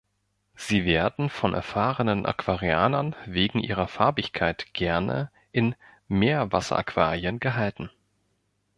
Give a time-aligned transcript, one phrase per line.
[0.55, 5.75] Sie werden von erfahrenen Aquarianern wegen ihrer Farbigkeit gerne in
[6.07, 7.91] Meerwasseraquarien gehalten.